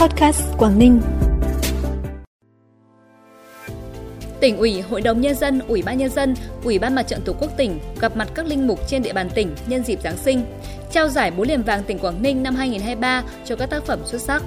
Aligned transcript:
Podcast 0.00 0.42
Quảng 0.58 0.78
Ninh. 0.78 1.00
Tỉnh 4.40 4.56
ủy, 4.56 4.80
Hội 4.80 5.00
đồng 5.00 5.20
Nhân 5.20 5.34
dân, 5.34 5.60
Ủy 5.68 5.82
ban 5.82 5.98
Nhân 5.98 6.10
dân, 6.10 6.34
Ủy 6.64 6.78
ban 6.78 6.94
Mặt 6.94 7.02
trận 7.02 7.20
Tổ 7.24 7.32
quốc 7.40 7.50
tỉnh 7.56 7.78
gặp 8.00 8.16
mặt 8.16 8.28
các 8.34 8.46
linh 8.46 8.66
mục 8.66 8.88
trên 8.88 9.02
địa 9.02 9.12
bàn 9.12 9.30
tỉnh 9.34 9.54
nhân 9.66 9.84
dịp 9.84 10.00
Giáng 10.02 10.16
sinh, 10.16 10.44
trao 10.92 11.08
giải 11.08 11.30
búa 11.30 11.44
liềm 11.44 11.62
vàng 11.62 11.82
tỉnh 11.82 11.98
Quảng 11.98 12.22
Ninh 12.22 12.42
năm 12.42 12.54
2023 12.54 13.22
cho 13.44 13.56
các 13.56 13.70
tác 13.70 13.84
phẩm 13.84 14.00
xuất 14.04 14.20
sắc. 14.20 14.42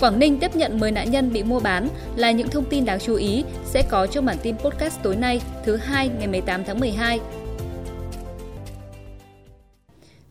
Quảng 0.00 0.18
Ninh 0.18 0.38
tiếp 0.38 0.56
nhận 0.56 0.80
10 0.80 0.92
nạn 0.92 1.10
nhân 1.10 1.32
bị 1.32 1.42
mua 1.42 1.60
bán 1.60 1.88
là 2.16 2.30
những 2.30 2.48
thông 2.48 2.64
tin 2.64 2.84
đáng 2.84 2.98
chú 3.00 3.14
ý 3.14 3.44
sẽ 3.64 3.82
có 3.88 4.06
trong 4.06 4.24
bản 4.24 4.36
tin 4.42 4.56
podcast 4.56 5.02
tối 5.02 5.16
nay, 5.16 5.40
thứ 5.64 5.76
hai 5.76 6.08
ngày 6.08 6.26
18 6.26 6.64
tháng 6.64 6.80
12. 6.80 7.20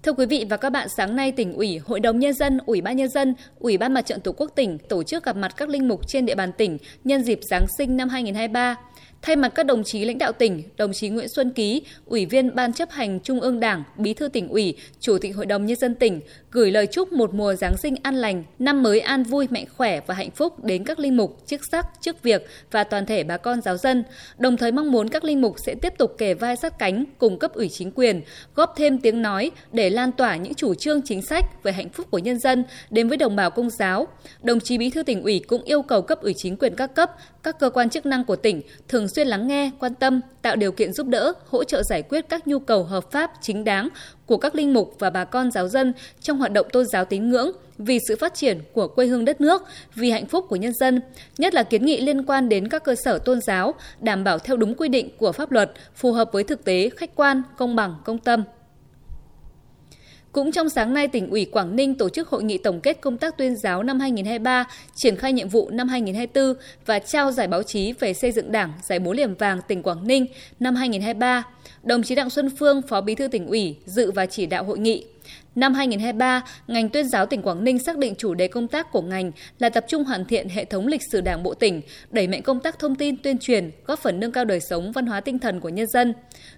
Thưa 0.05 0.13
quý 0.13 0.25
vị 0.25 0.45
và 0.49 0.57
các 0.57 0.69
bạn, 0.69 0.89
sáng 0.89 1.15
nay 1.15 1.31
tỉnh 1.31 1.53
ủy, 1.53 1.77
Hội 1.77 1.99
đồng 1.99 2.19
nhân 2.19 2.33
dân, 2.33 2.59
Ủy 2.65 2.81
ban 2.81 2.97
nhân 2.97 3.09
dân, 3.09 3.35
Ủy 3.59 3.77
ban 3.77 3.93
Mặt 3.93 4.01
trận 4.01 4.21
Tổ 4.21 4.31
quốc 4.31 4.51
tỉnh 4.55 4.77
tổ 4.77 5.03
chức 5.03 5.23
gặp 5.23 5.35
mặt 5.35 5.53
các 5.57 5.69
linh 5.69 5.87
mục 5.87 6.07
trên 6.07 6.25
địa 6.25 6.35
bàn 6.35 6.51
tỉnh 6.57 6.77
nhân 7.03 7.23
dịp 7.23 7.39
Giáng 7.49 7.65
sinh 7.77 7.97
năm 7.97 8.09
2023. 8.09 8.75
Thay 9.25 9.35
mặt 9.35 9.51
các 9.55 9.65
đồng 9.65 9.83
chí 9.83 10.05
lãnh 10.05 10.17
đạo 10.17 10.31
tỉnh, 10.31 10.63
đồng 10.77 10.93
chí 10.93 11.09
Nguyễn 11.09 11.27
Xuân 11.27 11.51
Ký, 11.51 11.81
Ủy 12.05 12.25
viên 12.25 12.55
Ban 12.55 12.73
chấp 12.73 12.91
hành 12.91 13.19
Trung 13.19 13.39
ương 13.39 13.59
Đảng, 13.59 13.83
Bí 13.97 14.13
thư 14.13 14.27
tỉnh 14.27 14.47
ủy, 14.47 14.77
Chủ 14.99 15.17
tịch 15.21 15.35
Hội 15.35 15.45
đồng 15.45 15.65
Nhân 15.65 15.77
dân 15.77 15.95
tỉnh, 15.95 16.21
gửi 16.51 16.71
lời 16.71 16.87
chúc 16.87 17.13
một 17.13 17.33
mùa 17.33 17.55
Giáng 17.55 17.77
sinh 17.77 17.95
an 18.03 18.15
lành, 18.15 18.43
năm 18.59 18.83
mới 18.83 18.99
an 18.99 19.23
vui, 19.23 19.47
mạnh 19.49 19.65
khỏe 19.77 19.99
và 20.07 20.13
hạnh 20.15 20.31
phúc 20.31 20.63
đến 20.63 20.83
các 20.83 20.99
linh 20.99 21.17
mục, 21.17 21.37
chức 21.45 21.61
sắc, 21.71 21.87
chức 22.01 22.23
việc 22.23 22.47
và 22.71 22.83
toàn 22.83 23.05
thể 23.05 23.23
bà 23.23 23.37
con 23.37 23.61
giáo 23.61 23.77
dân. 23.77 24.03
Đồng 24.37 24.57
thời 24.57 24.71
mong 24.71 24.91
muốn 24.91 25.09
các 25.09 25.23
linh 25.23 25.41
mục 25.41 25.55
sẽ 25.65 25.75
tiếp 25.81 25.93
tục 25.97 26.15
kề 26.17 26.33
vai 26.33 26.55
sát 26.55 26.79
cánh 26.79 27.05
cùng 27.17 27.39
cấp 27.39 27.53
ủy 27.53 27.69
chính 27.69 27.91
quyền, 27.91 28.21
góp 28.55 28.73
thêm 28.77 28.97
tiếng 28.97 29.21
nói 29.21 29.51
để 29.71 29.89
lan 29.89 30.11
tỏa 30.11 30.35
những 30.35 30.53
chủ 30.53 30.75
trương 30.75 31.01
chính 31.01 31.21
sách 31.21 31.63
về 31.63 31.71
hạnh 31.71 31.89
phúc 31.89 32.07
của 32.11 32.19
nhân 32.19 32.39
dân 32.39 32.63
đến 32.89 33.07
với 33.07 33.17
đồng 33.17 33.35
bào 33.35 33.51
công 33.51 33.69
giáo. 33.69 34.07
Đồng 34.43 34.59
chí 34.59 34.77
Bí 34.77 34.89
thư 34.89 35.03
tỉnh 35.03 35.23
ủy 35.23 35.41
cũng 35.47 35.63
yêu 35.63 35.81
cầu 35.81 36.01
cấp 36.01 36.21
ủy 36.21 36.33
chính 36.37 36.57
quyền 36.57 36.75
các 36.75 36.95
cấp, 36.95 37.11
các 37.43 37.59
cơ 37.59 37.69
quan 37.69 37.89
chức 37.89 38.05
năng 38.05 38.23
của 38.23 38.35
tỉnh 38.35 38.61
thường 38.87 39.07
xuyên 39.15 39.27
lắng 39.27 39.47
nghe, 39.47 39.71
quan 39.79 39.95
tâm, 39.95 40.21
tạo 40.41 40.55
điều 40.55 40.71
kiện 40.71 40.93
giúp 40.93 41.07
đỡ, 41.07 41.33
hỗ 41.49 41.63
trợ 41.63 41.83
giải 41.83 42.01
quyết 42.01 42.29
các 42.29 42.47
nhu 42.47 42.59
cầu 42.59 42.83
hợp 42.83 43.11
pháp, 43.11 43.31
chính 43.41 43.63
đáng 43.63 43.89
của 44.25 44.37
các 44.37 44.55
linh 44.55 44.73
mục 44.73 44.95
và 44.99 45.09
bà 45.09 45.25
con 45.25 45.51
giáo 45.51 45.67
dân 45.67 45.93
trong 46.21 46.37
hoạt 46.37 46.51
động 46.51 46.67
tôn 46.73 46.85
giáo 46.85 47.05
tín 47.05 47.29
ngưỡng 47.29 47.51
vì 47.77 47.99
sự 48.07 48.15
phát 48.15 48.33
triển 48.33 48.59
của 48.73 48.87
quê 48.87 49.05
hương 49.05 49.25
đất 49.25 49.41
nước, 49.41 49.63
vì 49.95 50.11
hạnh 50.11 50.25
phúc 50.25 50.45
của 50.49 50.55
nhân 50.55 50.73
dân, 50.73 51.01
nhất 51.37 51.53
là 51.53 51.63
kiến 51.63 51.85
nghị 51.85 52.01
liên 52.01 52.25
quan 52.25 52.49
đến 52.49 52.67
các 52.67 52.83
cơ 52.83 52.95
sở 52.95 53.19
tôn 53.19 53.41
giáo 53.41 53.73
đảm 53.99 54.23
bảo 54.23 54.39
theo 54.39 54.57
đúng 54.57 54.75
quy 54.75 54.87
định 54.87 55.09
của 55.17 55.31
pháp 55.31 55.51
luật, 55.51 55.71
phù 55.95 56.11
hợp 56.11 56.29
với 56.31 56.43
thực 56.43 56.63
tế, 56.63 56.89
khách 56.97 57.15
quan, 57.15 57.41
công 57.57 57.75
bằng, 57.75 57.95
công 58.05 58.17
tâm. 58.17 58.43
Cũng 60.35 60.51
trong 60.51 60.69
sáng 60.69 60.93
nay, 60.93 61.07
tỉnh 61.07 61.29
ủy 61.29 61.45
Quảng 61.45 61.75
Ninh 61.75 61.95
tổ 61.95 62.09
chức 62.09 62.29
hội 62.29 62.43
nghị 62.43 62.57
tổng 62.57 62.81
kết 62.81 63.01
công 63.01 63.17
tác 63.17 63.37
tuyên 63.37 63.55
giáo 63.55 63.83
năm 63.83 63.99
2023, 63.99 64.65
triển 64.95 65.15
khai 65.15 65.33
nhiệm 65.33 65.49
vụ 65.49 65.69
năm 65.69 65.87
2024 65.87 66.63
và 66.85 66.99
trao 66.99 67.31
giải 67.31 67.47
báo 67.47 67.63
chí 67.63 67.93
về 67.99 68.13
xây 68.13 68.31
dựng 68.31 68.51
Đảng, 68.51 68.73
giải 68.83 68.99
búa 68.99 69.13
liềm 69.13 69.35
vàng 69.35 69.61
tỉnh 69.67 69.83
Quảng 69.83 70.07
Ninh 70.07 70.25
năm 70.59 70.75
2023. 70.75 71.43
Đồng 71.83 72.03
chí 72.03 72.15
Đặng 72.15 72.29
Xuân 72.29 72.49
Phương, 72.59 72.81
Phó 72.81 73.01
Bí 73.01 73.15
thư 73.15 73.27
tỉnh 73.27 73.47
ủy, 73.47 73.75
dự 73.85 74.11
và 74.11 74.25
chỉ 74.25 74.45
đạo 74.45 74.63
hội 74.63 74.79
nghị. 74.79 75.05
Năm 75.55 75.73
2023, 75.73 76.43
ngành 76.67 76.89
tuyên 76.89 77.09
giáo 77.09 77.25
tỉnh 77.25 77.41
Quảng 77.41 77.63
Ninh 77.63 77.79
xác 77.79 77.97
định 77.97 78.15
chủ 78.17 78.33
đề 78.33 78.47
công 78.47 78.67
tác 78.67 78.91
của 78.91 79.01
ngành 79.01 79.31
là 79.59 79.69
tập 79.69 79.85
trung 79.87 80.03
hoàn 80.03 80.25
thiện 80.25 80.49
hệ 80.49 80.65
thống 80.65 80.87
lịch 80.87 81.01
sử 81.11 81.21
Đảng 81.21 81.43
bộ 81.43 81.53
tỉnh, 81.53 81.81
đẩy 82.11 82.27
mạnh 82.27 82.41
công 82.41 82.59
tác 82.59 82.79
thông 82.79 82.95
tin 82.95 83.17
tuyên 83.17 83.37
truyền, 83.37 83.71
góp 83.85 83.99
phần 83.99 84.19
nâng 84.19 84.31
cao 84.31 84.45
đời 84.45 84.59
sống 84.59 84.91
văn 84.91 85.05
hóa 85.05 85.21
tinh 85.21 85.39
thần 85.39 85.59
của 85.59 85.69
nhân 85.69 85.87
dân. 85.87 86.13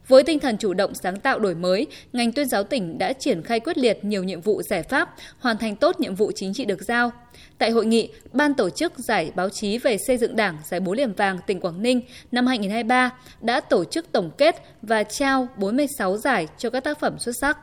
Với 0.07 0.23
tinh 0.23 0.39
thần 0.39 0.57
chủ 0.57 0.73
động 0.73 0.91
sáng 1.03 1.19
tạo 1.19 1.39
đổi 1.39 1.55
mới, 1.55 1.87
ngành 2.13 2.31
tuyên 2.31 2.47
giáo 2.47 2.63
tỉnh 2.63 2.97
đã 2.97 3.13
triển 3.13 3.41
khai 3.41 3.59
quyết 3.59 3.77
liệt 3.77 4.05
nhiều 4.05 4.23
nhiệm 4.23 4.41
vụ 4.41 4.61
giải 4.61 4.83
pháp, 4.83 5.15
hoàn 5.39 5.57
thành 5.57 5.75
tốt 5.75 5.99
nhiệm 5.99 6.15
vụ 6.15 6.31
chính 6.35 6.53
trị 6.53 6.65
được 6.65 6.81
giao. 6.81 7.11
Tại 7.57 7.71
hội 7.71 7.85
nghị, 7.85 8.09
Ban 8.33 8.53
tổ 8.53 8.69
chức 8.69 8.93
Giải 8.97 9.31
báo 9.35 9.49
chí 9.49 9.77
về 9.77 9.97
xây 9.97 10.17
dựng 10.17 10.35
Đảng 10.35 10.57
Giải 10.65 10.79
bố 10.79 10.93
liềm 10.93 11.13
vàng 11.13 11.37
tỉnh 11.47 11.59
Quảng 11.59 11.81
Ninh 11.81 12.01
năm 12.31 12.47
2023 12.47 13.09
đã 13.41 13.59
tổ 13.59 13.85
chức 13.85 14.11
tổng 14.11 14.31
kết 14.37 14.55
và 14.81 15.03
trao 15.03 15.47
46 15.57 16.17
giải 16.17 16.47
cho 16.57 16.69
các 16.69 16.83
tác 16.83 16.99
phẩm 16.99 17.19
xuất 17.19 17.35
sắc. 17.41 17.57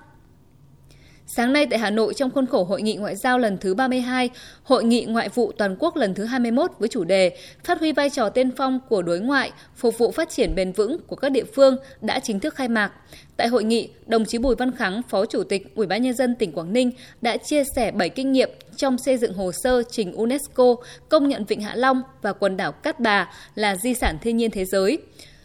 Sáng 1.27 1.53
nay 1.53 1.67
tại 1.67 1.79
Hà 1.79 1.91
Nội 1.91 2.15
trong 2.15 2.31
khuôn 2.31 2.47
khổ 2.47 2.65
Hội 2.65 2.83
nghị 2.83 2.97
Ngoại 2.97 3.17
giao 3.17 3.39
lần 3.39 3.59
thứ 3.59 3.75
32, 3.75 4.31
Hội 4.63 4.85
nghị 4.85 5.05
Ngoại 5.05 5.29
vụ 5.29 5.53
Toàn 5.59 5.77
quốc 5.79 5.97
lần 5.97 6.15
thứ 6.15 6.25
21 6.25 6.71
với 6.79 6.89
chủ 6.89 7.05
đề 7.05 7.37
Phát 7.65 7.81
huy 7.81 7.93
vai 7.93 8.11
trò 8.11 8.29
tiên 8.29 8.51
phong 8.57 8.81
của 8.89 9.03
đối 9.03 9.21
ngoại, 9.21 9.53
phục 9.77 9.99
vụ 9.99 10.11
phát 10.11 10.31
triển 10.31 10.55
bền 10.55 10.73
vững 10.73 10.99
của 11.07 11.17
các 11.17 11.29
địa 11.29 11.45
phương 11.45 11.77
đã 12.01 12.21
chính 12.21 12.41
thức 12.41 12.55
khai 12.55 12.69
mạc. 12.69 12.93
Tại 13.37 13.49
hội 13.49 13.65
nghị, 13.65 13.89
đồng 14.07 14.25
chí 14.25 14.39
Bùi 14.39 14.55
Văn 14.55 14.77
Kháng, 14.77 15.03
Phó 15.09 15.27
Chủ 15.27 15.43
tịch 15.45 15.75
Ủy 15.75 15.87
ban 15.87 16.03
nhân 16.03 16.15
dân 16.15 16.35
tỉnh 16.35 16.53
Quảng 16.53 16.73
Ninh 16.73 16.91
đã 17.23 17.37
chia 17.37 17.63
sẻ 17.77 17.91
7 17.91 18.09
kinh 18.09 18.33
nghiệm 18.33 18.51
trong 18.77 18.99
xây 18.99 19.19
dựng 19.19 19.35
hồ 19.35 19.53
sơ 19.53 19.83
trình 19.91 20.13
UNESCO 20.13 20.77
công 21.09 21.29
nhận 21.29 21.45
Vịnh 21.45 21.61
Hạ 21.61 21.75
Long 21.75 22.03
và 22.23 22.33
quần 22.33 22.57
đảo 22.57 22.73
Cát 22.73 23.01
Bà 23.01 23.31
là 23.55 23.77
di 23.77 23.95
sản 23.95 24.19
thiên 24.23 24.37
nhiên 24.37 24.51
thế 24.51 24.65
giới. 24.65 24.99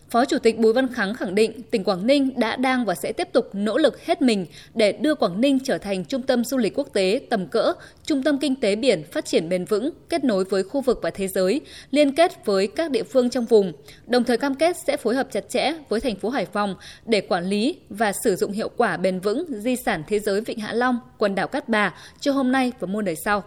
Phó 0.10 0.26
Chủ 0.26 0.40
tịch 0.40 0.58
Bùi 0.58 0.74
Văn 0.74 0.94
Kháng 0.94 1.14
khẳng 1.14 1.36
định 1.36 1.64
tỉnh 1.64 1.84
Quảng 1.84 2.08
Ninh 2.08 2.40
đã 2.40 2.56
đang 2.56 2.86
và 2.86 2.96
sẽ 2.96 3.12
tiếp 3.12 3.28
tục 3.34 3.50
nỗ 3.54 3.78
lực 3.78 4.06
hết 4.06 4.22
mình 4.22 4.46
để 4.74 4.92
đưa 4.92 5.16
Quảng 5.16 5.42
Ninh 5.42 5.60
trở 5.64 5.78
thành 5.78 6.06
trung 6.06 6.22
tâm 6.22 6.44
du 6.44 6.58
lịch 6.58 6.74
quốc 6.78 6.88
tế 6.94 7.22
tầm 7.30 7.48
cỡ, 7.48 7.74
trung 8.04 8.24
tâm 8.24 8.38
kinh 8.38 8.56
tế 8.56 8.76
biển 8.76 9.04
phát 9.12 9.26
triển 9.26 9.50
bền 9.50 9.66
vững, 9.66 9.90
kết 10.10 10.24
nối 10.24 10.44
với 10.44 10.64
khu 10.64 10.82
vực 10.82 11.00
và 11.02 11.10
thế 11.10 11.28
giới, 11.28 11.62
liên 11.92 12.16
kết 12.16 12.46
với 12.46 12.68
các 12.68 12.92
địa 12.92 13.04
phương 13.04 13.30
trong 13.30 13.46
vùng, 13.46 13.74
đồng 14.08 14.24
thời 14.24 14.38
cam 14.38 14.56
kết 14.56 14.78
sẽ 14.88 14.98
phối 14.98 15.16
hợp 15.16 15.28
chặt 15.32 15.50
chẽ 15.50 15.74
với 15.90 16.00
thành 16.00 16.16
phố 16.16 16.30
Hải 16.30 16.46
Phòng 16.46 16.76
để 17.06 17.22
quản 17.22 17.46
lý 17.46 17.78
và 17.90 18.12
sử 18.24 18.36
dụng 18.36 18.52
hiệu 18.52 18.70
quả 18.78 18.98
bền 18.98 19.20
vững 19.20 19.46
di 19.50 19.76
sản 19.76 20.04
thế 20.08 20.20
giới 20.20 20.42
Vịnh 20.42 20.60
Hạ 20.60 20.74
Long, 20.74 21.00
quần 21.18 21.36
đảo 21.36 21.48
Cát 21.48 21.70
Bà 21.70 21.94
cho 22.20 22.32
hôm 22.32 22.52
nay 22.52 22.72
và 22.80 22.88
muôn 22.88 23.06
đời 23.06 23.16
sau. 23.26 23.44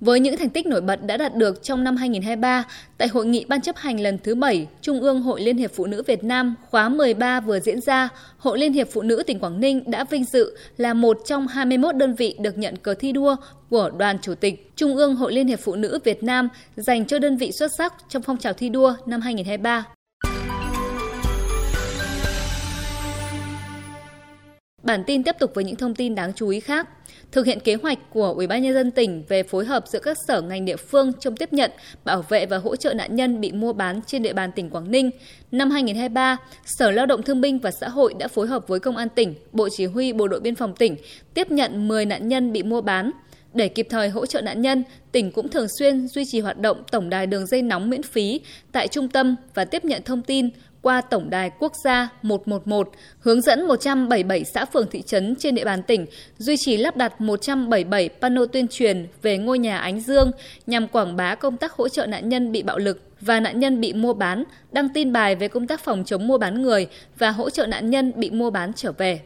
Với 0.00 0.20
những 0.20 0.36
thành 0.36 0.50
tích 0.50 0.66
nổi 0.66 0.80
bật 0.80 1.06
đã 1.06 1.16
đạt 1.16 1.34
được 1.34 1.62
trong 1.62 1.84
năm 1.84 1.96
2023, 1.96 2.64
tại 2.98 3.08
hội 3.08 3.26
nghị 3.26 3.44
ban 3.44 3.60
chấp 3.60 3.76
hành 3.76 4.00
lần 4.00 4.18
thứ 4.18 4.34
7 4.34 4.66
Trung 4.80 5.00
ương 5.00 5.22
Hội 5.22 5.40
Liên 5.40 5.56
hiệp 5.56 5.72
Phụ 5.74 5.86
nữ 5.86 6.02
Việt 6.06 6.24
Nam 6.24 6.54
khóa 6.70 6.88
13 6.88 7.40
vừa 7.40 7.60
diễn 7.60 7.80
ra, 7.80 8.08
Hội 8.38 8.58
Liên 8.58 8.72
hiệp 8.72 8.88
Phụ 8.92 9.02
nữ 9.02 9.22
tỉnh 9.26 9.38
Quảng 9.38 9.60
Ninh 9.60 9.90
đã 9.90 10.04
vinh 10.04 10.24
dự 10.24 10.56
là 10.76 10.94
một 10.94 11.18
trong 11.26 11.46
21 11.46 11.96
đơn 11.96 12.14
vị 12.14 12.36
được 12.40 12.58
nhận 12.58 12.76
cờ 12.76 12.94
thi 12.94 13.12
đua 13.12 13.36
của 13.70 13.90
Đoàn 13.96 14.18
Chủ 14.22 14.34
tịch 14.34 14.72
Trung 14.76 14.96
ương 14.96 15.16
Hội 15.16 15.32
Liên 15.32 15.46
hiệp 15.46 15.60
Phụ 15.60 15.74
nữ 15.74 15.98
Việt 16.04 16.22
Nam 16.22 16.48
dành 16.76 17.06
cho 17.06 17.18
đơn 17.18 17.36
vị 17.36 17.52
xuất 17.52 17.70
sắc 17.78 17.94
trong 18.08 18.22
phong 18.22 18.36
trào 18.36 18.52
thi 18.52 18.68
đua 18.68 18.94
năm 19.06 19.20
2023. 19.20 19.84
Bản 24.82 25.04
tin 25.06 25.22
tiếp 25.22 25.36
tục 25.38 25.50
với 25.54 25.64
những 25.64 25.76
thông 25.76 25.94
tin 25.94 26.14
đáng 26.14 26.32
chú 26.32 26.48
ý 26.48 26.60
khác. 26.60 26.88
Thực 27.34 27.46
hiện 27.46 27.60
kế 27.60 27.74
hoạch 27.74 27.98
của 28.10 28.32
Ủy 28.36 28.46
ban 28.46 28.62
nhân 28.62 28.74
dân 28.74 28.90
tỉnh 28.90 29.24
về 29.28 29.42
phối 29.42 29.64
hợp 29.64 29.84
giữa 29.86 29.98
các 29.98 30.16
sở 30.28 30.40
ngành 30.40 30.64
địa 30.64 30.76
phương 30.76 31.12
trong 31.20 31.36
tiếp 31.36 31.52
nhận, 31.52 31.70
bảo 32.04 32.24
vệ 32.28 32.46
và 32.46 32.58
hỗ 32.58 32.76
trợ 32.76 32.94
nạn 32.94 33.16
nhân 33.16 33.40
bị 33.40 33.52
mua 33.52 33.72
bán 33.72 34.00
trên 34.06 34.22
địa 34.22 34.32
bàn 34.32 34.52
tỉnh 34.52 34.70
Quảng 34.70 34.90
Ninh, 34.90 35.10
năm 35.52 35.70
2023, 35.70 36.36
Sở 36.64 36.90
Lao 36.90 37.06
động 37.06 37.22
Thương 37.22 37.40
binh 37.40 37.58
và 37.58 37.70
Xã 37.80 37.88
hội 37.88 38.14
đã 38.18 38.28
phối 38.28 38.46
hợp 38.46 38.68
với 38.68 38.80
Công 38.80 38.96
an 38.96 39.08
tỉnh, 39.08 39.34
Bộ 39.52 39.68
Chỉ 39.76 39.86
huy 39.86 40.12
Bộ 40.12 40.28
đội 40.28 40.40
Biên 40.40 40.54
phòng 40.54 40.74
tỉnh 40.74 40.96
tiếp 41.34 41.50
nhận 41.50 41.88
10 41.88 42.06
nạn 42.06 42.28
nhân 42.28 42.52
bị 42.52 42.62
mua 42.62 42.80
bán. 42.80 43.10
Để 43.54 43.68
kịp 43.68 43.86
thời 43.90 44.08
hỗ 44.08 44.26
trợ 44.26 44.40
nạn 44.40 44.62
nhân, 44.62 44.84
tỉnh 45.12 45.32
cũng 45.32 45.48
thường 45.48 45.66
xuyên 45.78 46.08
duy 46.08 46.24
trì 46.26 46.40
hoạt 46.40 46.58
động 46.58 46.82
tổng 46.90 47.10
đài 47.10 47.26
đường 47.26 47.46
dây 47.46 47.62
nóng 47.62 47.90
miễn 47.90 48.02
phí 48.02 48.40
tại 48.72 48.88
trung 48.88 49.08
tâm 49.08 49.36
và 49.54 49.64
tiếp 49.64 49.84
nhận 49.84 50.02
thông 50.02 50.22
tin 50.22 50.50
qua 50.84 51.00
Tổng 51.00 51.30
đài 51.30 51.50
Quốc 51.58 51.72
gia 51.84 52.08
111, 52.22 52.92
hướng 53.20 53.40
dẫn 53.40 53.66
177 53.66 54.44
xã 54.44 54.64
phường 54.64 54.86
thị 54.90 55.02
trấn 55.02 55.34
trên 55.38 55.54
địa 55.54 55.64
bàn 55.64 55.82
tỉnh 55.82 56.06
duy 56.38 56.56
trì 56.58 56.76
lắp 56.76 56.96
đặt 56.96 57.20
177 57.20 58.08
pano 58.08 58.46
tuyên 58.46 58.68
truyền 58.68 59.06
về 59.22 59.38
ngôi 59.38 59.58
nhà 59.58 59.78
Ánh 59.78 60.00
Dương 60.00 60.30
nhằm 60.66 60.88
quảng 60.88 61.16
bá 61.16 61.34
công 61.34 61.56
tác 61.56 61.72
hỗ 61.72 61.88
trợ 61.88 62.06
nạn 62.06 62.28
nhân 62.28 62.52
bị 62.52 62.62
bạo 62.62 62.78
lực 62.78 63.02
và 63.20 63.40
nạn 63.40 63.60
nhân 63.60 63.80
bị 63.80 63.92
mua 63.92 64.14
bán, 64.14 64.44
đăng 64.72 64.88
tin 64.88 65.12
bài 65.12 65.34
về 65.34 65.48
công 65.48 65.66
tác 65.66 65.80
phòng 65.80 66.04
chống 66.04 66.26
mua 66.26 66.38
bán 66.38 66.62
người 66.62 66.86
và 67.18 67.30
hỗ 67.30 67.50
trợ 67.50 67.66
nạn 67.66 67.90
nhân 67.90 68.12
bị 68.16 68.30
mua 68.30 68.50
bán 68.50 68.72
trở 68.76 68.92
về. 68.92 69.20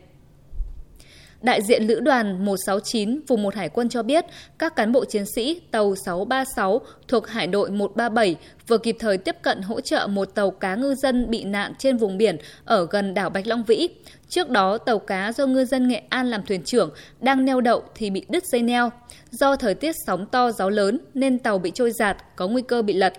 Đại 1.43 1.62
diện 1.62 1.82
Lữ 1.87 2.00
đoàn 2.00 2.44
169 2.44 3.21
vùng 3.26 3.43
1 3.43 3.54
Hải 3.54 3.69
quân 3.69 3.88
cho 3.88 4.03
biết, 4.03 4.25
các 4.59 4.76
cán 4.76 4.93
bộ 4.93 5.04
chiến 5.04 5.25
sĩ 5.35 5.61
tàu 5.70 5.94
636 6.06 6.81
thuộc 7.08 7.29
Hải 7.29 7.46
đội 7.46 7.70
137 7.70 8.37
vừa 8.67 8.79
kịp 8.79 8.96
thời 8.99 9.19
tiếp 9.19 9.37
cận 9.43 9.62
hỗ 9.62 9.81
trợ 9.81 10.06
một 10.06 10.25
tàu 10.35 10.50
cá 10.50 10.75
ngư 10.75 10.94
dân 10.94 11.31
bị 11.31 11.44
nạn 11.44 11.73
trên 11.79 11.96
vùng 11.96 12.19
biển 12.19 12.37
ở 12.64 12.87
gần 12.90 13.14
đảo 13.14 13.31
Bạch 13.31 13.46
Long 13.46 13.64
Vĩ. 13.64 13.88
Trước 14.29 14.50
đó, 14.50 14.79
tàu 14.79 14.99
cá 14.99 15.32
do 15.32 15.46
ngư 15.46 15.64
dân 15.64 15.88
Nghệ 15.88 16.02
An 16.08 16.31
làm 16.31 16.43
thuyền 16.43 16.62
trưởng 16.62 16.90
đang 17.20 17.44
neo 17.44 17.61
đậu 17.61 17.82
thì 17.94 18.11
bị 18.11 18.25
đứt 18.29 18.44
dây 18.46 18.62
neo. 18.62 18.91
Do 19.31 19.56
thời 19.56 19.75
tiết 19.75 19.93
sóng 20.06 20.26
to 20.26 20.50
gió 20.52 20.70
lớn 20.70 20.99
nên 21.14 21.38
tàu 21.38 21.58
bị 21.58 21.73
trôi 21.75 21.91
giạt, 21.91 22.17
có 22.37 22.49
nguy 22.49 22.62
cơ 22.62 22.82
bị 22.82 22.94
lật. 22.94 23.12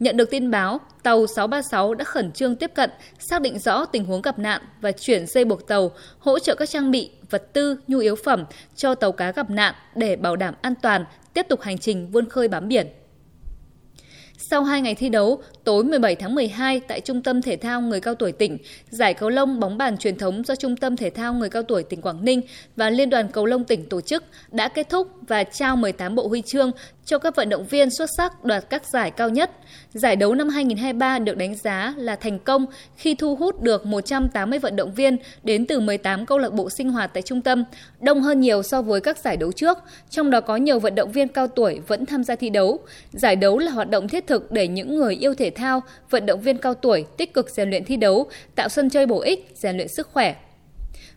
Nhận 0.00 0.16
được 0.16 0.30
tin 0.30 0.50
báo, 0.50 0.80
tàu 1.02 1.26
636 1.26 1.94
đã 1.94 2.04
khẩn 2.04 2.32
trương 2.32 2.56
tiếp 2.56 2.70
cận, 2.74 2.90
xác 3.18 3.42
định 3.42 3.58
rõ 3.58 3.84
tình 3.84 4.04
huống 4.04 4.22
gặp 4.22 4.38
nạn 4.38 4.62
và 4.80 4.92
chuyển 4.92 5.26
dây 5.26 5.44
buộc 5.44 5.68
tàu, 5.68 5.92
hỗ 6.18 6.38
trợ 6.38 6.54
các 6.54 6.70
trang 6.70 6.90
bị, 6.90 7.10
vật 7.30 7.52
tư, 7.52 7.76
nhu 7.86 7.98
yếu 7.98 8.16
phẩm 8.24 8.44
cho 8.76 8.94
tàu 8.94 9.12
cá 9.12 9.32
gặp 9.32 9.50
nạn 9.50 9.74
để 9.94 10.16
bảo 10.16 10.36
đảm 10.36 10.54
an 10.62 10.74
toàn, 10.82 11.04
tiếp 11.34 11.46
tục 11.48 11.60
hành 11.60 11.78
trình 11.78 12.10
vươn 12.10 12.28
khơi 12.28 12.48
bám 12.48 12.68
biển. 12.68 12.86
Sau 14.50 14.64
2 14.64 14.80
ngày 14.80 14.94
thi 14.94 15.08
đấu, 15.08 15.42
tối 15.64 15.84
17 15.84 16.16
tháng 16.16 16.34
12 16.34 16.80
tại 16.80 17.00
Trung 17.00 17.22
tâm 17.22 17.42
Thể 17.42 17.56
thao 17.56 17.80
Người 17.80 18.00
cao 18.00 18.14
tuổi 18.14 18.32
tỉnh, 18.32 18.58
giải 18.90 19.14
cầu 19.14 19.28
lông 19.28 19.60
bóng 19.60 19.78
bàn 19.78 19.98
truyền 19.98 20.18
thống 20.18 20.42
do 20.46 20.54
Trung 20.56 20.76
tâm 20.76 20.96
Thể 20.96 21.10
thao 21.10 21.34
Người 21.34 21.50
cao 21.50 21.62
tuổi 21.62 21.82
tỉnh 21.82 22.02
Quảng 22.02 22.24
Ninh 22.24 22.40
và 22.76 22.90
Liên 22.90 23.10
đoàn 23.10 23.28
cầu 23.32 23.46
lông 23.46 23.64
tỉnh 23.64 23.88
tổ 23.88 24.00
chức 24.00 24.24
đã 24.50 24.68
kết 24.68 24.88
thúc 24.88 25.08
và 25.28 25.44
trao 25.44 25.76
18 25.76 26.14
bộ 26.14 26.28
huy 26.28 26.42
chương 26.42 26.70
cho 27.04 27.18
các 27.18 27.36
vận 27.36 27.48
động 27.48 27.66
viên 27.66 27.90
xuất 27.90 28.10
sắc 28.16 28.44
đoạt 28.44 28.64
các 28.70 28.86
giải 28.86 29.10
cao 29.10 29.28
nhất. 29.28 29.50
Giải 29.92 30.16
đấu 30.16 30.34
năm 30.34 30.48
2023 30.48 31.18
được 31.18 31.36
đánh 31.36 31.54
giá 31.54 31.94
là 31.96 32.16
thành 32.16 32.38
công 32.38 32.66
khi 32.96 33.14
thu 33.14 33.36
hút 33.36 33.62
được 33.62 33.86
180 33.86 34.58
vận 34.58 34.76
động 34.76 34.94
viên 34.94 35.16
đến 35.42 35.66
từ 35.66 35.80
18 35.80 36.26
câu 36.26 36.38
lạc 36.38 36.52
bộ 36.52 36.70
sinh 36.70 36.90
hoạt 36.90 37.10
tại 37.14 37.22
trung 37.22 37.42
tâm, 37.42 37.64
đông 38.00 38.20
hơn 38.20 38.40
nhiều 38.40 38.62
so 38.62 38.82
với 38.82 39.00
các 39.00 39.18
giải 39.18 39.36
đấu 39.36 39.52
trước, 39.52 39.78
trong 40.10 40.30
đó 40.30 40.40
có 40.40 40.56
nhiều 40.56 40.80
vận 40.80 40.94
động 40.94 41.12
viên 41.12 41.28
cao 41.28 41.46
tuổi 41.46 41.80
vẫn 41.86 42.06
tham 42.06 42.24
gia 42.24 42.36
thi 42.36 42.50
đấu. 42.50 42.78
Giải 43.10 43.36
đấu 43.36 43.58
là 43.58 43.70
hoạt 43.70 43.90
động 43.90 44.08
thiết 44.08 44.26
thực 44.26 44.52
để 44.52 44.68
những 44.68 44.96
người 44.96 45.14
yêu 45.14 45.34
thể 45.34 45.50
thao, 45.50 45.82
vận 46.10 46.26
động 46.26 46.40
viên 46.40 46.58
cao 46.58 46.74
tuổi 46.74 47.04
tích 47.16 47.34
cực 47.34 47.50
rèn 47.50 47.70
luyện 47.70 47.84
thi 47.84 47.96
đấu, 47.96 48.26
tạo 48.54 48.68
sân 48.68 48.90
chơi 48.90 49.06
bổ 49.06 49.20
ích, 49.20 49.52
rèn 49.54 49.76
luyện 49.76 49.88
sức 49.88 50.08
khỏe. 50.12 50.34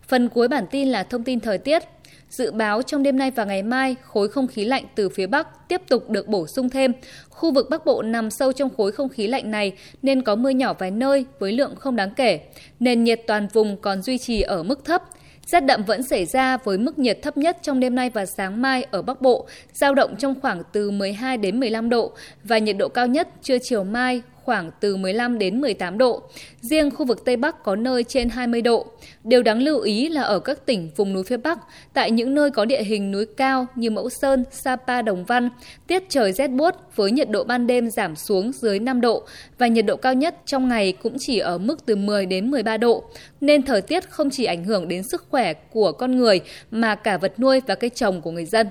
Phần 0.07 0.29
cuối 0.29 0.47
bản 0.47 0.65
tin 0.71 0.87
là 0.87 1.03
thông 1.03 1.23
tin 1.23 1.39
thời 1.39 1.57
tiết. 1.57 1.83
Dự 2.29 2.51
báo 2.51 2.81
trong 2.81 3.03
đêm 3.03 3.17
nay 3.17 3.31
và 3.31 3.45
ngày 3.45 3.63
mai, 3.63 3.95
khối 4.03 4.29
không 4.29 4.47
khí 4.47 4.65
lạnh 4.65 4.85
từ 4.95 5.09
phía 5.09 5.27
Bắc 5.27 5.67
tiếp 5.67 5.81
tục 5.87 6.09
được 6.09 6.27
bổ 6.27 6.47
sung 6.47 6.69
thêm. 6.69 6.93
Khu 7.29 7.51
vực 7.51 7.69
Bắc 7.69 7.85
Bộ 7.85 8.01
nằm 8.01 8.31
sâu 8.31 8.51
trong 8.51 8.69
khối 8.77 8.91
không 8.91 9.09
khí 9.09 9.27
lạnh 9.27 9.51
này 9.51 9.73
nên 10.01 10.21
có 10.21 10.35
mưa 10.35 10.49
nhỏ 10.49 10.73
vài 10.73 10.91
nơi 10.91 11.25
với 11.39 11.51
lượng 11.51 11.75
không 11.75 11.95
đáng 11.95 12.13
kể. 12.15 12.39
Nền 12.79 13.03
nhiệt 13.03 13.21
toàn 13.27 13.47
vùng 13.53 13.77
còn 13.77 14.01
duy 14.01 14.17
trì 14.17 14.41
ở 14.41 14.63
mức 14.63 14.85
thấp. 14.85 15.03
Rét 15.45 15.59
đậm 15.59 15.83
vẫn 15.83 16.03
xảy 16.03 16.25
ra 16.25 16.57
với 16.57 16.77
mức 16.77 16.99
nhiệt 16.99 17.19
thấp 17.21 17.37
nhất 17.37 17.57
trong 17.61 17.79
đêm 17.79 17.95
nay 17.95 18.09
và 18.09 18.25
sáng 18.25 18.61
mai 18.61 18.83
ở 18.91 19.01
Bắc 19.01 19.21
Bộ, 19.21 19.47
giao 19.73 19.95
động 19.95 20.15
trong 20.19 20.41
khoảng 20.41 20.63
từ 20.71 20.91
12 20.91 21.37
đến 21.37 21.59
15 21.59 21.89
độ 21.89 22.11
và 22.43 22.57
nhiệt 22.57 22.77
độ 22.77 22.89
cao 22.89 23.07
nhất 23.07 23.27
trưa 23.41 23.57
chiều 23.61 23.83
mai 23.83 24.21
khoảng 24.45 24.71
từ 24.79 24.95
15 24.95 25.39
đến 25.39 25.61
18 25.61 25.97
độ. 25.97 26.21
Riêng 26.61 26.91
khu 26.91 27.05
vực 27.05 27.25
Tây 27.25 27.37
Bắc 27.37 27.63
có 27.63 27.75
nơi 27.75 28.03
trên 28.03 28.29
20 28.29 28.61
độ. 28.61 28.85
Điều 29.23 29.43
đáng 29.43 29.61
lưu 29.61 29.79
ý 29.79 30.09
là 30.09 30.21
ở 30.21 30.39
các 30.39 30.65
tỉnh 30.65 30.89
vùng 30.95 31.13
núi 31.13 31.23
phía 31.23 31.37
Bắc, 31.37 31.59
tại 31.93 32.11
những 32.11 32.33
nơi 32.33 32.51
có 32.51 32.65
địa 32.65 32.83
hình 32.83 33.11
núi 33.11 33.25
cao 33.25 33.67
như 33.75 33.89
Mẫu 33.89 34.09
Sơn, 34.09 34.43
Sapa, 34.51 35.01
Đồng 35.01 35.25
Văn, 35.25 35.49
tiết 35.87 36.03
trời 36.09 36.31
rét 36.31 36.47
buốt 36.47 36.75
với 36.95 37.11
nhiệt 37.11 37.29
độ 37.29 37.43
ban 37.43 37.67
đêm 37.67 37.89
giảm 37.89 38.15
xuống 38.15 38.51
dưới 38.51 38.79
5 38.79 39.01
độ 39.01 39.23
và 39.57 39.67
nhiệt 39.67 39.85
độ 39.85 39.95
cao 39.95 40.13
nhất 40.13 40.35
trong 40.45 40.69
ngày 40.69 40.91
cũng 41.03 41.15
chỉ 41.19 41.39
ở 41.39 41.57
mức 41.57 41.85
từ 41.85 41.95
10 41.95 42.25
đến 42.25 42.51
13 42.51 42.77
độ. 42.77 43.03
Nên 43.41 43.63
thời 43.63 43.81
tiết 43.81 44.09
không 44.09 44.29
chỉ 44.29 44.45
ảnh 44.45 44.63
hưởng 44.63 44.87
đến 44.87 45.03
sức 45.03 45.25
khỏe 45.29 45.53
của 45.53 45.91
con 45.91 46.17
người 46.17 46.41
mà 46.71 46.95
cả 46.95 47.17
vật 47.17 47.39
nuôi 47.39 47.61
và 47.67 47.75
cây 47.75 47.89
trồng 47.89 48.21
của 48.21 48.31
người 48.31 48.45
dân. 48.45 48.67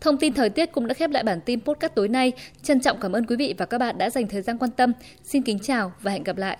Thông 0.00 0.18
tin 0.18 0.34
thời 0.34 0.50
tiết 0.50 0.72
cũng 0.72 0.86
đã 0.86 0.94
khép 0.94 1.10
lại 1.10 1.22
bản 1.22 1.40
tin 1.40 1.60
podcast 1.60 1.94
tối 1.94 2.08
nay. 2.08 2.32
Trân 2.62 2.80
trọng 2.80 3.00
cảm 3.00 3.12
ơn 3.12 3.26
quý 3.26 3.36
vị 3.36 3.54
và 3.58 3.66
các 3.66 3.78
bạn 3.78 3.98
đã 3.98 4.10
dành 4.10 4.26
thời 4.28 4.42
gian 4.42 4.58
quan 4.58 4.70
tâm. 4.70 4.92
Xin 5.24 5.42
kính 5.42 5.58
chào 5.58 5.92
và 6.02 6.12
hẹn 6.12 6.24
gặp 6.24 6.36
lại. 6.36 6.54